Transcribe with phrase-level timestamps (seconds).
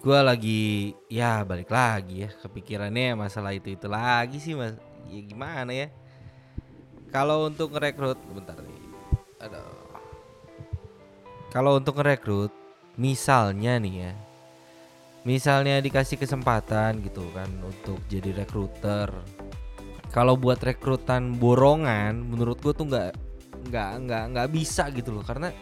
[0.00, 4.80] gue lagi ya balik lagi ya kepikirannya masalah itu itu lagi sih mas.
[5.12, 5.92] Ya gimana ya?
[7.12, 8.80] Kalau untuk ngerekrut bentar nih.
[9.44, 9.92] Aduh.
[11.52, 12.52] Kalau untuk ngerekrut
[12.96, 14.12] misalnya nih ya
[15.20, 19.12] misalnya dikasih kesempatan gitu kan untuk jadi rekruter.
[20.10, 23.10] Kalau buat rekrutan borongan menurut gue tuh nggak
[23.68, 25.52] nggak nggak nggak bisa gitu loh karena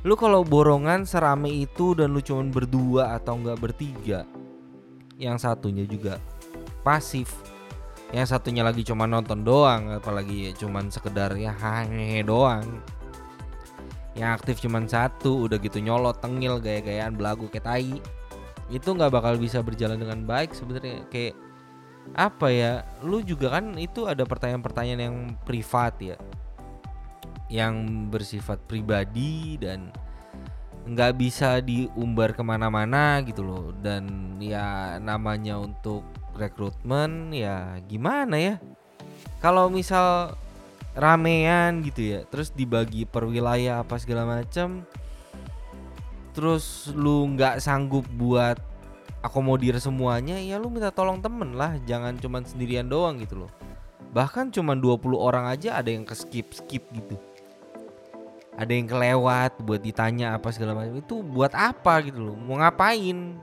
[0.00, 4.20] lu kalau borongan serame itu dan lu cuman berdua atau enggak bertiga.
[5.20, 6.16] Yang satunya juga
[6.80, 7.36] pasif.
[8.10, 12.64] Yang satunya lagi cuma nonton doang apalagi cuman sekedar ya hange doang.
[14.16, 18.00] Yang aktif cuman satu udah gitu nyolot tengil gaya-gayaan belagu kayak tai.
[18.72, 21.04] Itu nggak bakal bisa berjalan dengan baik sebenarnya.
[21.12, 21.36] Kayak
[22.16, 22.72] apa ya
[23.04, 26.16] lu juga kan itu ada pertanyaan-pertanyaan yang privat ya
[27.50, 29.90] yang bersifat pribadi dan
[30.86, 33.74] nggak bisa diumbar ke mana-mana gitu loh.
[33.74, 36.06] Dan ya namanya untuk
[36.38, 38.54] rekrutmen ya gimana ya?
[39.42, 40.38] Kalau misal
[40.94, 44.82] ramean gitu ya terus dibagi per wilayah apa segala macam
[46.34, 48.58] terus lu nggak sanggup buat
[49.22, 53.52] akomodir semuanya ya lu minta tolong temen lah jangan cuman sendirian doang gitu loh.
[54.10, 57.14] Bahkan cuman 20 orang aja ada yang ke skip skip gitu
[58.60, 61.96] ada yang kelewat buat ditanya apa segala macam itu buat apa?
[62.04, 62.36] Gitu loh.
[62.36, 63.40] Mau ngapain?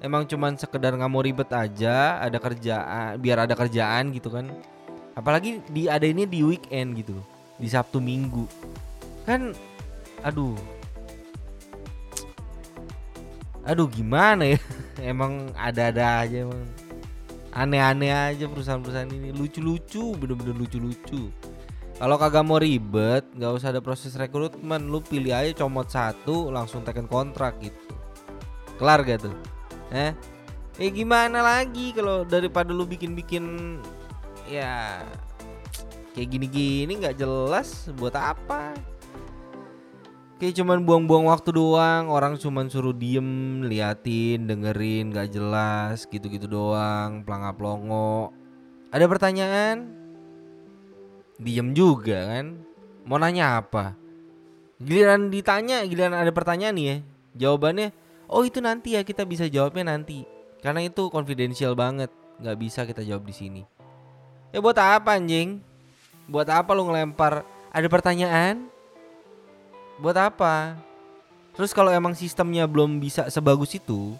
[0.00, 4.48] Emang cuman sekedar nggak mau ribet aja ada kerjaan biar ada kerjaan gitu kan.
[5.12, 7.26] Apalagi di ada ini di weekend gitu loh
[7.60, 8.48] di Sabtu Minggu.
[9.28, 9.52] Kan
[10.24, 10.56] aduh.
[13.68, 14.58] Aduh gimana ya?
[15.12, 16.64] Emang ada-ada aja emang.
[17.52, 19.28] Aneh-aneh aja perusahaan-perusahaan ini.
[19.36, 21.28] Lucu-lucu bener-bener lucu-lucu
[21.98, 26.86] kalau kagak mau ribet, nggak usah ada proses rekrutmen, lu pilih aja comot satu, langsung
[26.86, 27.74] teken kontrak gitu.
[28.78, 29.34] Kelar gak tuh?
[29.90, 30.14] Eh?
[30.78, 33.76] Eh gimana lagi kalau daripada lu bikin-bikin
[34.46, 35.02] ya
[36.14, 38.78] kayak gini-gini nggak jelas buat apa?
[40.38, 47.26] Kayak cuman buang-buang waktu doang, orang cuman suruh diem, liatin, dengerin, gak jelas, gitu-gitu doang,
[47.26, 48.30] pelangap-longo.
[48.94, 49.98] Ada pertanyaan?
[51.38, 52.58] Diem juga kan.
[53.06, 53.94] Mau nanya apa?
[54.82, 56.96] Giliran ditanya giliran ada pertanyaan nih ya.
[57.46, 57.94] Jawabannya
[58.28, 60.26] oh itu nanti ya kita bisa jawabnya nanti.
[60.60, 62.10] Karena itu confidential banget
[62.42, 63.62] nggak bisa kita jawab di sini.
[64.50, 65.62] Ya buat apa anjing?
[66.28, 67.46] Buat apa lu ngelempar?
[67.72, 68.68] Ada pertanyaan?
[70.02, 70.76] Buat apa?
[71.54, 74.14] Terus kalau emang sistemnya belum bisa sebagus itu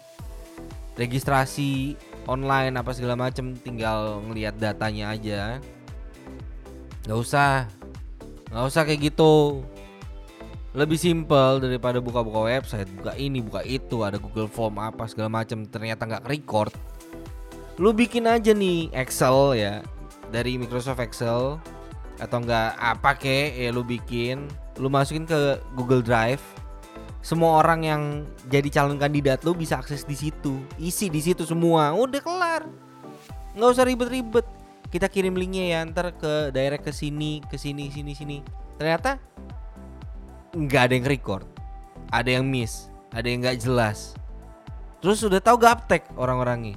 [0.99, 1.95] registrasi
[2.27, 5.63] online apa segala macem tinggal ngelihat datanya aja
[7.09, 7.65] Gak usah.
[8.53, 9.65] Gak usah kayak gitu.
[10.77, 12.85] Lebih simpel daripada buka-buka website.
[12.93, 16.69] Buka ini, buka itu Ada Google Form apa segala macam Ternyata gak record.
[17.81, 19.81] Lu bikin aja nih Excel ya
[20.29, 21.57] Dari Microsoft Excel
[22.21, 24.45] Atau enggak apa kek ya lu bikin.
[24.77, 26.43] Lu masukin ke Google Drive.
[27.25, 28.01] Semua orang yang
[28.51, 30.61] jadi calon kandidat lu bisa akses di situ.
[30.77, 31.95] Isi di situ semua.
[31.95, 32.63] Udah kelar.
[33.55, 34.58] Nggak usah ribet-ribet
[34.89, 38.37] kita kirim linknya ya ntar ke direct ke sini ke sini sini sini.
[38.77, 39.21] Ternyata
[40.57, 41.45] nggak ada yang record
[42.09, 44.17] ada yang miss ada yang nggak jelas.
[44.99, 46.75] Terus udah tahu gaptek orang-orangnya?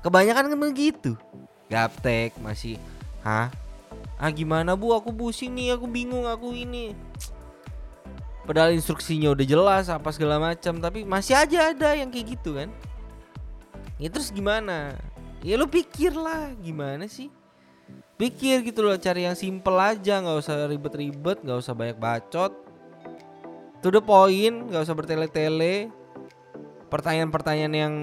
[0.00, 1.12] Kebanyakan kan begitu.
[1.68, 2.78] Gaptek masih
[3.26, 3.50] hah?
[4.16, 4.94] Ah gimana bu?
[4.94, 6.94] Aku pusing nih aku bingung aku ini.
[8.42, 12.70] Padahal instruksinya udah jelas apa segala macam tapi masih aja ada yang kayak gitu kan.
[14.02, 14.98] Ya terus gimana
[15.42, 17.28] ya lu pikir lah gimana sih?
[18.14, 22.54] Pikir gitu loh cari yang simple aja nggak usah ribet-ribet nggak usah banyak bacot.
[23.82, 25.90] To the point nggak usah bertele-tele.
[26.86, 27.94] Pertanyaan-pertanyaan yang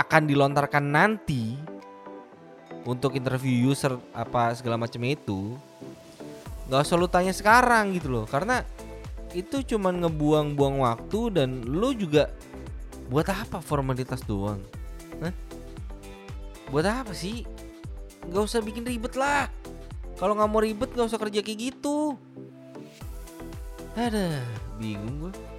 [0.00, 1.60] akan dilontarkan nanti
[2.88, 5.60] untuk interview user apa segala macam itu
[6.70, 8.24] nggak usah lu tanya sekarang gitu loh.
[8.24, 8.64] Karena
[9.36, 12.32] itu cuman ngebuang-buang waktu dan lu juga
[13.12, 14.62] buat apa formalitas doang?
[16.70, 17.44] Buat apa sih?
[18.30, 19.50] Nggak usah bikin ribet lah.
[20.16, 22.14] Kalau nggak mau ribet nggak usah kerja kayak gitu.
[23.98, 24.38] Ada
[24.78, 25.49] bingung gue